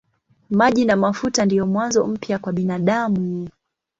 Maji 0.49 0.85
na 0.85 0.95
mafuta 0.95 1.45
ndiyo 1.45 1.65
mwanzo 1.65 2.07
mpya 2.07 2.39
kwa 2.39 2.53
binadamu. 2.53 3.49